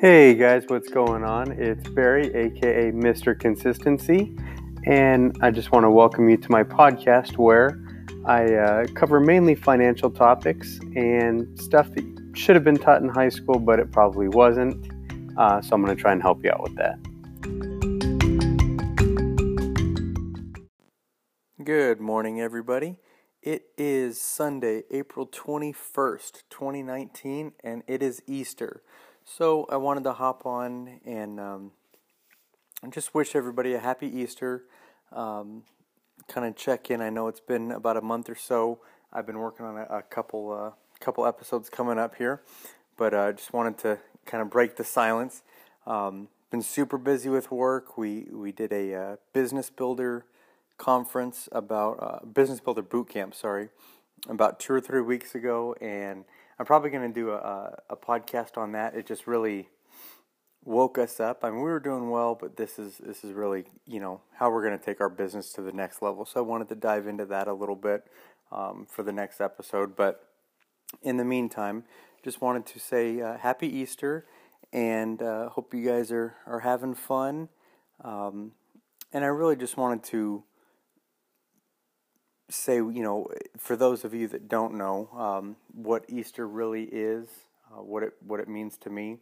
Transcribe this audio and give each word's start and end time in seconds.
Hey 0.00 0.32
guys, 0.32 0.64
what's 0.68 0.88
going 0.88 1.24
on? 1.24 1.52
It's 1.52 1.86
Barry, 1.90 2.34
aka 2.34 2.90
Mr. 2.90 3.38
Consistency, 3.38 4.34
and 4.86 5.36
I 5.42 5.50
just 5.50 5.72
want 5.72 5.84
to 5.84 5.90
welcome 5.90 6.30
you 6.30 6.38
to 6.38 6.50
my 6.50 6.62
podcast 6.62 7.36
where 7.36 7.78
I 8.24 8.54
uh, 8.54 8.86
cover 8.94 9.20
mainly 9.20 9.54
financial 9.54 10.10
topics 10.10 10.78
and 10.96 11.60
stuff 11.60 11.90
that 11.90 12.32
should 12.34 12.56
have 12.56 12.64
been 12.64 12.78
taught 12.78 13.02
in 13.02 13.10
high 13.10 13.28
school, 13.28 13.58
but 13.58 13.78
it 13.78 13.92
probably 13.92 14.28
wasn't. 14.28 14.90
Uh, 15.36 15.60
so 15.60 15.74
I'm 15.74 15.84
going 15.84 15.94
to 15.94 16.00
try 16.00 16.12
and 16.12 16.22
help 16.22 16.42
you 16.42 16.50
out 16.50 16.62
with 16.62 16.76
that. 16.76 16.98
Good 21.62 22.00
morning, 22.00 22.40
everybody. 22.40 23.00
It 23.42 23.64
is 23.76 24.18
Sunday, 24.18 24.84
April 24.90 25.26
21st, 25.26 26.44
2019, 26.48 27.52
and 27.62 27.82
it 27.86 28.02
is 28.02 28.22
Easter. 28.26 28.82
So 29.36 29.64
I 29.70 29.76
wanted 29.76 30.02
to 30.04 30.12
hop 30.12 30.44
on 30.44 30.98
and 31.06 31.38
um, 31.38 31.70
just 32.90 33.14
wish 33.14 33.36
everybody 33.36 33.74
a 33.74 33.78
happy 33.78 34.08
Easter. 34.08 34.64
Um, 35.12 35.62
kind 36.26 36.44
of 36.48 36.56
check 36.56 36.90
in. 36.90 37.00
I 37.00 37.10
know 37.10 37.28
it's 37.28 37.38
been 37.38 37.70
about 37.70 37.96
a 37.96 38.00
month 38.00 38.28
or 38.28 38.34
so. 38.34 38.80
I've 39.12 39.26
been 39.26 39.38
working 39.38 39.64
on 39.66 39.76
a, 39.76 39.82
a 39.82 40.02
couple 40.02 40.52
uh, 40.52 40.70
couple 40.98 41.24
episodes 41.26 41.70
coming 41.70 41.96
up 41.96 42.16
here, 42.16 42.42
but 42.96 43.14
I 43.14 43.28
uh, 43.28 43.32
just 43.32 43.52
wanted 43.52 43.78
to 43.78 43.98
kind 44.26 44.42
of 44.42 44.50
break 44.50 44.76
the 44.76 44.84
silence. 44.84 45.42
Um, 45.86 46.26
been 46.50 46.62
super 46.62 46.98
busy 46.98 47.28
with 47.28 47.52
work. 47.52 47.96
We 47.96 48.26
we 48.32 48.50
did 48.50 48.72
a 48.72 48.94
uh, 48.94 49.16
business 49.32 49.70
builder 49.70 50.26
conference 50.76 51.48
about 51.52 51.98
uh, 52.02 52.26
business 52.26 52.58
builder 52.58 52.82
boot 52.82 53.08
camp. 53.08 53.36
Sorry, 53.36 53.68
about 54.28 54.58
two 54.58 54.72
or 54.72 54.80
three 54.80 55.02
weeks 55.02 55.36
ago, 55.36 55.76
and 55.80 56.24
I'm 56.60 56.66
probably 56.66 56.90
going 56.90 57.10
to 57.10 57.20
do 57.20 57.30
a, 57.30 57.74
a 57.88 57.96
podcast 57.96 58.58
on 58.58 58.72
that. 58.72 58.94
It 58.94 59.06
just 59.06 59.26
really 59.26 59.70
woke 60.62 60.98
us 60.98 61.18
up. 61.18 61.42
I 61.42 61.48
mean, 61.48 61.60
we 61.60 61.70
were 61.70 61.80
doing 61.80 62.10
well, 62.10 62.36
but 62.38 62.58
this 62.58 62.78
is 62.78 62.98
this 62.98 63.24
is 63.24 63.32
really 63.32 63.64
you 63.86 63.98
know 63.98 64.20
how 64.34 64.50
we're 64.50 64.62
going 64.62 64.78
to 64.78 64.84
take 64.84 65.00
our 65.00 65.08
business 65.08 65.54
to 65.54 65.62
the 65.62 65.72
next 65.72 66.02
level. 66.02 66.26
So 66.26 66.38
I 66.38 66.42
wanted 66.42 66.68
to 66.68 66.74
dive 66.74 67.06
into 67.06 67.24
that 67.24 67.48
a 67.48 67.54
little 67.54 67.76
bit 67.76 68.04
um, 68.52 68.86
for 68.90 69.02
the 69.02 69.10
next 69.10 69.40
episode. 69.40 69.96
But 69.96 70.22
in 71.02 71.16
the 71.16 71.24
meantime, 71.24 71.84
just 72.22 72.42
wanted 72.42 72.66
to 72.66 72.78
say 72.78 73.22
uh, 73.22 73.38
happy 73.38 73.66
Easter, 73.66 74.26
and 74.70 75.22
uh, 75.22 75.48
hope 75.48 75.72
you 75.72 75.82
guys 75.82 76.12
are 76.12 76.34
are 76.46 76.60
having 76.60 76.94
fun. 76.94 77.48
Um, 78.04 78.52
and 79.14 79.24
I 79.24 79.28
really 79.28 79.56
just 79.56 79.78
wanted 79.78 80.04
to 80.10 80.44
say, 82.50 82.76
you 82.76 83.02
know, 83.02 83.28
for 83.58 83.76
those 83.76 84.04
of 84.04 84.14
you 84.14 84.28
that 84.28 84.48
don't 84.48 84.74
know 84.74 85.08
um, 85.16 85.56
what 85.72 86.04
Easter 86.08 86.46
really 86.46 86.84
is, 86.84 87.28
uh, 87.72 87.82
what 87.82 88.02
it 88.02 88.14
what 88.26 88.40
it 88.40 88.48
means 88.48 88.76
to 88.78 88.90
me, 88.90 89.18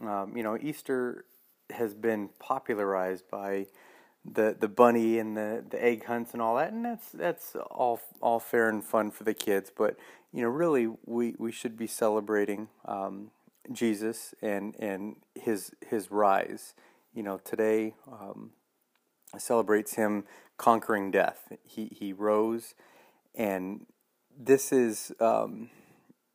um, 0.00 0.36
you 0.36 0.42
know, 0.42 0.56
Easter 0.60 1.24
has 1.70 1.94
been 1.94 2.30
popularized 2.38 3.24
by 3.30 3.66
the 4.24 4.56
the 4.58 4.68
bunny 4.68 5.18
and 5.18 5.36
the, 5.36 5.64
the 5.68 5.82
egg 5.82 6.04
hunts 6.04 6.32
and 6.32 6.42
all 6.42 6.56
that, 6.56 6.72
and 6.72 6.84
that's 6.84 7.10
that's 7.10 7.56
all 7.70 8.00
all 8.20 8.40
fair 8.40 8.68
and 8.68 8.84
fun 8.84 9.10
for 9.10 9.24
the 9.24 9.34
kids. 9.34 9.70
But 9.76 9.96
you 10.32 10.42
know, 10.42 10.48
really, 10.48 10.88
we, 11.06 11.34
we 11.38 11.52
should 11.52 11.76
be 11.76 11.86
celebrating 11.86 12.68
um, 12.84 13.30
Jesus 13.72 14.34
and 14.42 14.74
and 14.78 15.16
his 15.34 15.72
his 15.86 16.10
rise. 16.10 16.74
You 17.14 17.22
know, 17.22 17.38
today 17.38 17.94
um, 18.10 18.50
celebrates 19.36 19.94
him 19.94 20.24
conquering 20.56 21.10
death. 21.10 21.52
He 21.64 21.86
he 21.86 22.12
rose, 22.12 22.74
and 23.34 23.86
this 24.38 24.72
is 24.72 25.12
um, 25.20 25.70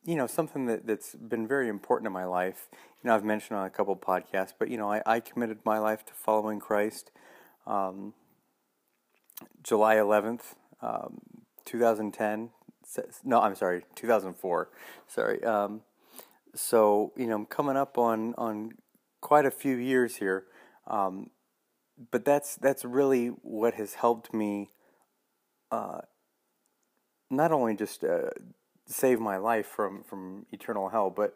you 0.04 0.16
know 0.16 0.26
something 0.26 0.66
that 0.66 0.86
that's 0.86 1.14
been 1.14 1.46
very 1.46 1.68
important 1.68 2.06
in 2.06 2.12
my 2.12 2.24
life. 2.24 2.68
You 2.72 3.08
know, 3.08 3.14
I've 3.14 3.24
mentioned 3.24 3.58
on 3.58 3.66
a 3.66 3.70
couple 3.70 3.96
podcasts, 3.96 4.52
but 4.58 4.68
you 4.68 4.76
know, 4.76 4.90
I, 4.90 5.02
I 5.06 5.20
committed 5.20 5.58
my 5.64 5.78
life 5.78 6.04
to 6.06 6.14
following 6.14 6.60
Christ. 6.60 7.10
Um, 7.66 8.14
July 9.62 9.96
eleventh, 9.96 10.54
um, 10.80 11.20
two 11.64 11.78
thousand 11.78 12.12
ten. 12.12 12.50
No, 13.24 13.40
I'm 13.40 13.54
sorry, 13.54 13.84
two 13.94 14.06
thousand 14.06 14.34
four. 14.34 14.70
Sorry. 15.06 15.42
Um, 15.42 15.82
so 16.54 17.12
you 17.16 17.26
know, 17.26 17.36
I'm 17.36 17.46
coming 17.46 17.76
up 17.76 17.98
on 17.98 18.34
on 18.36 18.72
quite 19.20 19.46
a 19.46 19.50
few 19.50 19.76
years 19.76 20.16
here. 20.16 20.44
Um, 20.86 21.30
but 22.10 22.24
that's 22.24 22.56
that's 22.56 22.84
really 22.84 23.28
what 23.28 23.74
has 23.74 23.94
helped 23.94 24.32
me 24.34 24.70
uh, 25.70 26.00
not 27.30 27.52
only 27.52 27.74
just 27.74 28.04
uh, 28.04 28.30
save 28.86 29.20
my 29.20 29.36
life 29.36 29.66
from, 29.66 30.02
from 30.04 30.46
eternal 30.52 30.88
hell, 30.88 31.10
but 31.10 31.34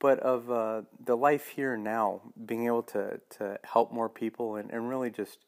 but 0.00 0.18
of 0.18 0.50
uh, 0.50 0.82
the 1.02 1.16
life 1.16 1.48
here 1.48 1.74
now, 1.74 2.20
being 2.44 2.66
able 2.66 2.82
to, 2.82 3.20
to 3.30 3.58
help 3.64 3.90
more 3.90 4.10
people 4.10 4.56
and, 4.56 4.70
and 4.70 4.86
really 4.86 5.10
just 5.10 5.38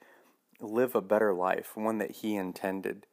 live 0.63 0.95
a 0.95 1.03
better 1.03 1.35
life, 1.35 1.73
one 1.75 1.99
that 1.99 2.11
He 2.11 2.37
intended. 2.37 3.05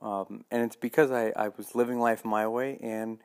Um, 0.00 0.44
and 0.52 0.62
it's 0.62 0.76
because 0.76 1.10
I, 1.10 1.32
I 1.34 1.48
was 1.48 1.74
living 1.74 1.98
life 1.98 2.24
my 2.24 2.46
way, 2.46 2.78
and 2.80 3.18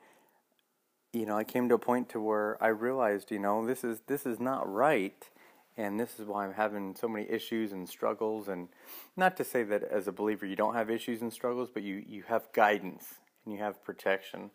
you 1.12 1.26
know 1.26 1.36
I 1.36 1.44
came 1.44 1.68
to 1.68 1.76
a 1.76 1.78
point 1.78 2.08
to 2.10 2.20
where 2.20 2.62
I 2.62 2.68
realized, 2.68 3.30
you 3.30 3.38
know, 3.38 3.64
this 3.64 3.84
is 3.84 4.00
this 4.08 4.26
is 4.26 4.40
not 4.40 4.68
right 4.68 5.28
and 5.76 5.98
this 5.98 6.18
is 6.18 6.26
why 6.26 6.44
I'm 6.44 6.54
having 6.54 6.94
so 6.94 7.08
many 7.08 7.28
issues 7.28 7.72
and 7.72 7.88
struggles. 7.88 8.48
And 8.48 8.68
not 9.16 9.36
to 9.38 9.44
say 9.44 9.62
that 9.64 9.82
as 9.82 10.06
a 10.06 10.12
believer 10.12 10.46
you 10.46 10.56
don't 10.56 10.74
have 10.74 10.90
issues 10.90 11.22
and 11.22 11.32
struggles, 11.32 11.68
but 11.72 11.82
you, 11.82 12.02
you 12.06 12.22
have 12.28 12.52
guidance 12.52 13.14
and 13.44 13.54
you 13.54 13.60
have 13.60 13.82
protection 13.84 14.50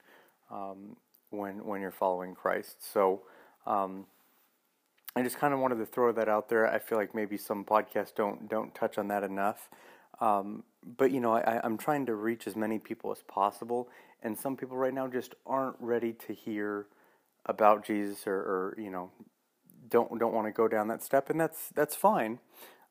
um, 0.52 0.96
when 1.30 1.66
when 1.66 1.82
you're 1.82 1.92
following 1.92 2.36
Christ. 2.36 2.92
So 2.94 3.24
um, 3.66 4.06
I 5.16 5.24
just 5.24 5.38
kind 5.38 5.54
of 5.54 5.60
wanted 5.60 5.78
to 5.80 5.86
throw 5.86 6.12
that 6.14 6.30
out 6.30 6.50
there. 6.50 6.72
I 6.72 6.80
feel 6.80 6.98
like 6.98 7.14
maybe 7.14 7.38
some 7.38 7.66
podcasts 7.66 8.16
don't 8.16 8.50
don't 8.50 8.74
touch 8.74 8.98
on 8.98 9.08
that 9.10 9.24
enough. 9.24 9.70
Um, 10.22 10.64
but 10.98 11.12
you 11.12 11.20
know, 11.20 11.36
I, 11.36 11.62
I'm 11.64 11.78
trying 11.78 12.06
to 12.08 12.16
reach 12.16 12.48
as 12.48 12.56
many 12.56 12.80
people 12.80 13.12
as 13.12 13.22
possible, 13.28 13.90
and 14.24 14.38
some 14.38 14.56
people 14.56 14.78
right 14.78 14.94
now 14.94 15.08
just 15.08 15.36
aren't 15.46 15.78
ready 15.80 16.14
to 16.14 16.34
hear 16.34 16.88
about 17.46 17.86
Jesus 17.86 18.28
or, 18.28 18.36
or 18.36 18.76
you 18.78 18.90
know 18.90 19.12
don't 19.90 20.20
don't 20.20 20.34
want 20.34 20.48
to 20.48 20.52
go 20.52 20.68
down 20.68 20.88
that 20.88 21.04
step, 21.04 21.30
and 21.30 21.40
that's 21.40 21.70
that's 21.70 21.96
fine. 21.96 22.40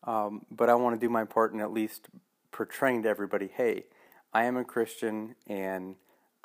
Um, 0.04 0.46
but 0.50 0.68
I 0.68 0.74
want 0.74 0.98
to 0.98 1.06
do 1.06 1.10
my 1.10 1.24
part 1.24 1.52
in 1.52 1.60
at 1.60 1.72
least 1.72 2.08
portraying 2.52 3.02
to 3.02 3.08
everybody, 3.08 3.48
hey, 3.54 3.84
I 4.32 4.44
am 4.44 4.56
a 4.56 4.64
Christian 4.64 5.34
and 5.46 5.96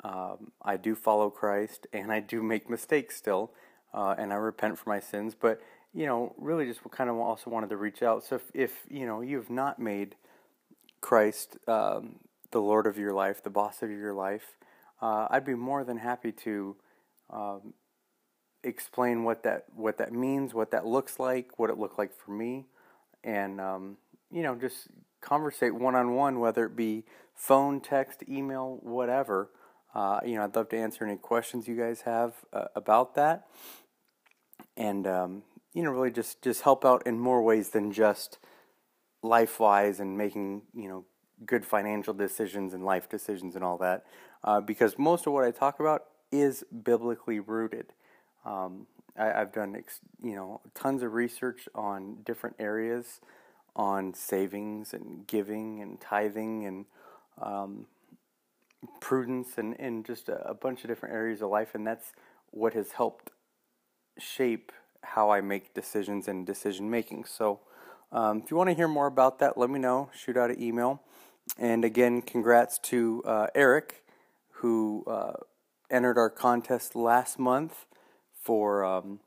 um, 0.02 0.52
I 0.62 0.76
do 0.76 0.94
follow 0.94 1.30
Christ 1.30 1.86
and 1.92 2.12
I 2.12 2.20
do 2.20 2.42
make 2.42 2.68
mistakes 2.68 3.16
still, 3.16 3.52
uh, 3.92 4.14
and 4.18 4.32
I 4.32 4.36
repent 4.36 4.78
for 4.78 4.88
my 4.88 5.00
sins. 5.00 5.34
But 5.38 5.60
you 5.92 6.06
know, 6.06 6.34
really, 6.36 6.66
just 6.66 6.80
kind 6.90 7.08
of 7.08 7.16
also 7.16 7.50
wanted 7.50 7.70
to 7.70 7.76
reach 7.76 8.02
out. 8.02 8.24
So 8.24 8.36
if, 8.36 8.42
if 8.52 8.72
you 8.90 9.06
know 9.06 9.20
you 9.20 9.36
have 9.36 9.50
not 9.50 9.78
made 9.78 10.16
Christ 11.00 11.56
um, 11.68 12.16
the 12.50 12.60
Lord 12.60 12.86
of 12.86 12.98
your 12.98 13.12
life, 13.12 13.42
the 13.42 13.50
boss 13.50 13.82
of 13.82 13.90
your 13.90 14.12
life, 14.12 14.56
uh, 15.00 15.28
I'd 15.30 15.44
be 15.44 15.54
more 15.54 15.84
than 15.84 15.98
happy 15.98 16.32
to 16.32 16.76
um, 17.30 17.74
explain 18.64 19.24
what 19.24 19.42
that 19.44 19.66
what 19.74 19.98
that 19.98 20.12
means, 20.12 20.54
what 20.54 20.70
that 20.72 20.86
looks 20.86 21.20
like, 21.20 21.58
what 21.58 21.70
it 21.70 21.78
looked 21.78 21.98
like 21.98 22.12
for 22.12 22.32
me, 22.32 22.66
and 23.22 23.60
um, 23.60 23.96
you 24.30 24.42
know 24.42 24.54
just 24.54 24.88
conversate 25.20 25.74
one 25.74 25.94
on 25.94 26.14
one, 26.14 26.40
whether 26.40 26.66
it 26.66 26.76
be 26.76 27.04
phone, 27.34 27.80
text, 27.80 28.22
email, 28.28 28.78
whatever. 28.82 29.50
Uh, 29.94 30.20
you 30.24 30.34
know, 30.34 30.44
I'd 30.44 30.56
love 30.56 30.68
to 30.70 30.76
answer 30.76 31.04
any 31.04 31.16
questions 31.16 31.68
you 31.68 31.76
guys 31.76 32.02
have 32.02 32.34
uh, 32.52 32.66
about 32.74 33.14
that, 33.14 33.46
and 34.76 35.06
um, 35.06 35.42
you 35.72 35.82
know, 35.82 35.90
really 35.90 36.10
just 36.10 36.42
just 36.42 36.62
help 36.62 36.84
out 36.84 37.06
in 37.06 37.18
more 37.18 37.42
ways 37.42 37.70
than 37.70 37.92
just 37.92 38.38
life 39.22 39.58
wise 39.60 40.00
and 40.00 40.18
making 40.18 40.62
you 40.74 40.88
know 40.88 41.04
good 41.44 41.64
financial 41.64 42.14
decisions 42.14 42.74
and 42.74 42.84
life 42.84 43.08
decisions 43.08 43.54
and 43.54 43.64
all 43.64 43.78
that. 43.78 44.04
Uh, 44.42 44.60
because 44.60 44.98
most 44.98 45.26
of 45.26 45.32
what 45.32 45.44
I 45.44 45.50
talk 45.50 45.80
about 45.80 46.04
is 46.30 46.64
biblically 46.82 47.40
rooted. 47.40 47.92
Um, 48.44 48.86
I, 49.16 49.26
have 49.26 49.52
done 49.52 49.76
ex, 49.76 50.00
you 50.22 50.34
know 50.34 50.60
tons 50.74 51.02
of 51.02 51.12
research 51.12 51.68
on 51.74 52.18
different 52.24 52.56
areas 52.58 53.20
on 53.76 54.14
savings 54.14 54.92
and 54.92 55.26
giving 55.26 55.80
and 55.80 56.00
tithing 56.00 56.64
and 56.64 56.84
um, 57.40 57.86
prudence 59.00 59.56
and, 59.56 59.78
and 59.80 60.04
just 60.04 60.28
a, 60.28 60.48
a, 60.48 60.54
bunch 60.54 60.82
of 60.82 60.88
different 60.88 61.14
areas 61.14 61.42
of 61.42 61.50
life 61.50 61.74
and 61.74 61.86
that's 61.86 62.12
what 62.50 62.74
has 62.74 62.92
helped 62.92 63.30
shape 64.18 64.72
how 65.02 65.30
I 65.30 65.40
make 65.40 65.74
decisions 65.74 66.28
and 66.28 66.46
decision 66.46 66.90
making. 66.90 67.24
So 67.24 67.60
um, 68.12 68.42
if 68.44 68.50
you 68.50 68.56
want 68.56 68.70
to 68.70 68.74
hear 68.74 68.88
more 68.88 69.06
about 69.06 69.38
that, 69.40 69.58
let 69.58 69.70
me 69.70 69.78
know. 69.78 70.10
Shoot 70.16 70.36
out 70.36 70.50
an 70.50 70.62
email. 70.62 71.02
And 71.58 71.84
again, 71.84 72.22
congrats 72.22 72.78
to 72.78 73.22
uh, 73.26 73.46
Eric 73.54 74.04
who 74.58 75.04
uh, 75.06 75.34
entered 75.90 76.16
our 76.16 76.30
contest 76.30 76.96
last 76.96 77.38
month 77.38 77.86
for 78.44 78.84
um, 78.84 79.20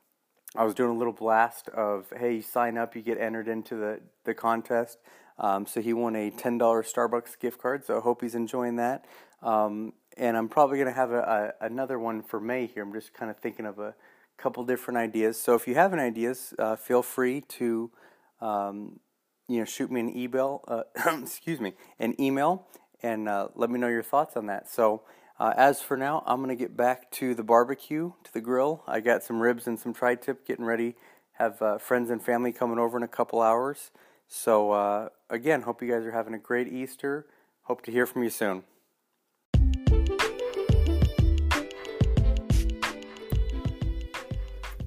I 0.55 0.63
was 0.63 0.73
doing 0.73 0.91
a 0.91 0.97
little 0.97 1.13
blast 1.13 1.69
of 1.69 2.11
hey 2.15 2.39
sign 2.39 2.77
up 2.77 2.95
you 2.95 3.01
get 3.01 3.19
entered 3.19 3.47
into 3.47 3.75
the 3.75 3.99
the 4.23 4.33
contest. 4.33 4.99
Um, 5.39 5.65
so 5.67 5.81
he 5.81 5.93
won 5.93 6.15
a 6.15 6.29
ten 6.29 6.57
dollar 6.57 6.83
Starbucks 6.83 7.39
gift 7.39 7.61
card. 7.61 7.83
So 7.83 7.97
I 7.97 8.01
hope 8.01 8.21
he's 8.21 8.35
enjoying 8.35 8.77
that. 8.77 9.05
Um, 9.41 9.93
and 10.15 10.35
I'm 10.37 10.49
probably 10.49 10.79
gonna 10.79 10.91
have 10.93 11.11
a, 11.11 11.53
a, 11.61 11.65
another 11.65 11.99
one 11.99 12.21
for 12.21 12.39
May 12.39 12.67
here. 12.67 12.83
I'm 12.83 12.93
just 12.93 13.13
kind 13.13 13.29
of 13.29 13.37
thinking 13.37 13.65
of 13.65 13.79
a 13.79 13.89
a 13.89 14.41
couple 14.41 14.63
different 14.63 14.97
ideas. 14.97 15.39
So 15.39 15.55
if 15.55 15.67
you 15.67 15.75
have 15.75 15.93
any 15.93 16.03
ideas, 16.03 16.53
uh, 16.59 16.75
feel 16.75 17.01
free 17.01 17.41
to 17.41 17.91
um, 18.39 18.99
you 19.47 19.59
know 19.59 19.65
shoot 19.65 19.91
me 19.91 19.99
an 19.99 20.15
email. 20.15 20.63
Uh, 20.67 20.83
excuse 21.21 21.59
me, 21.59 21.73
an 21.99 22.19
email, 22.21 22.67
and 23.01 23.27
uh, 23.27 23.47
let 23.55 23.69
me 23.69 23.79
know 23.79 23.87
your 23.87 24.03
thoughts 24.03 24.37
on 24.37 24.45
that. 24.45 24.69
So. 24.69 25.01
Uh, 25.39 25.53
as 25.55 25.83
for 25.83 25.95
now, 25.95 26.23
I'm 26.25 26.37
going 26.37 26.49
to 26.49 26.55
get 26.55 26.75
back 26.75 27.11
to 27.11 27.35
the 27.35 27.43
barbecue, 27.43 28.13
to 28.23 28.33
the 28.33 28.41
grill. 28.41 28.83
I 28.87 29.01
got 29.01 29.21
some 29.21 29.39
ribs 29.39 29.67
and 29.67 29.79
some 29.79 29.93
tri 29.93 30.15
tip 30.15 30.47
getting 30.47 30.65
ready. 30.65 30.95
Have 31.33 31.61
uh, 31.61 31.77
friends 31.77 32.09
and 32.09 32.23
family 32.23 32.51
coming 32.51 32.79
over 32.79 32.97
in 32.97 33.03
a 33.03 33.07
couple 33.07 33.39
hours. 33.39 33.91
So, 34.27 34.71
uh, 34.71 35.09
again, 35.29 35.61
hope 35.61 35.83
you 35.83 35.91
guys 35.91 36.03
are 36.05 36.11
having 36.11 36.33
a 36.33 36.39
great 36.39 36.67
Easter. 36.67 37.27
Hope 37.63 37.83
to 37.83 37.91
hear 37.91 38.07
from 38.07 38.23
you 38.23 38.31
soon. 38.31 38.63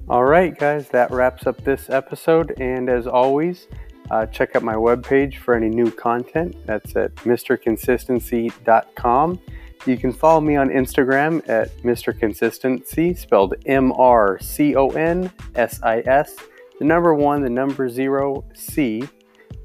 All 0.09 0.25
right, 0.25 0.57
guys, 0.57 0.89
that 0.89 1.11
wraps 1.11 1.47
up 1.47 1.63
this 1.63 1.89
episode. 1.89 2.59
And 2.59 2.89
as 2.89 3.07
always, 3.07 3.69
uh, 4.09 4.25
check 4.25 4.57
out 4.57 4.63
my 4.63 4.75
webpage 4.75 5.37
for 5.37 5.55
any 5.55 5.69
new 5.69 5.89
content. 5.89 6.57
That's 6.65 6.93
at 6.97 7.15
mrconsistency.com. 7.15 9.39
You 9.85 9.97
can 9.97 10.13
follow 10.13 10.41
me 10.41 10.55
on 10.55 10.69
Instagram 10.69 11.47
at 11.49 11.75
Mr. 11.77 12.17
Consistency, 12.17 13.15
spelled 13.15 13.55
M 13.65 13.91
R 13.93 14.37
C 14.39 14.75
O 14.75 14.89
N 14.89 15.31
S 15.55 15.81
I 15.81 16.01
S, 16.01 16.35
the 16.79 16.85
number 16.85 17.15
one, 17.15 17.41
the 17.41 17.49
number 17.49 17.89
zero, 17.89 18.45
C. 18.53 19.03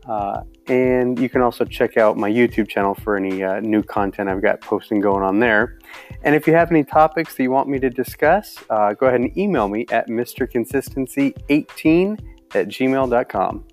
Uh, 0.08 0.42
and 0.68 1.18
you 1.18 1.28
can 1.28 1.42
also 1.42 1.64
check 1.64 1.96
out 1.96 2.16
my 2.16 2.30
YouTube 2.30 2.68
channel 2.68 2.94
for 2.94 3.16
any 3.16 3.42
uh, 3.42 3.58
new 3.60 3.82
content 3.82 4.28
I've 4.28 4.42
got 4.42 4.60
posting 4.60 5.00
going 5.00 5.22
on 5.22 5.40
there. 5.40 5.78
And 6.22 6.34
if 6.34 6.46
you 6.46 6.52
have 6.54 6.70
any 6.70 6.84
topics 6.84 7.34
that 7.34 7.42
you 7.42 7.50
want 7.50 7.68
me 7.68 7.78
to 7.80 7.90
discuss, 7.90 8.56
uh, 8.70 8.94
go 8.94 9.06
ahead 9.06 9.20
and 9.20 9.36
email 9.36 9.68
me 9.68 9.84
at 9.90 10.08
mrconsistency18 10.08 12.20
at 12.54 12.68
gmail.com. 12.68 13.64